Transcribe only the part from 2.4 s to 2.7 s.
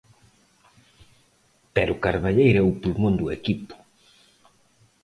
é